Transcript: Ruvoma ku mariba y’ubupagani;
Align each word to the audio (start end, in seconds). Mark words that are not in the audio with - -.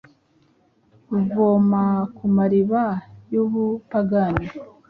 Ruvoma 1.11 1.83
ku 2.15 2.23
mariba 2.35 2.83
y’ubupagani; 3.31 4.45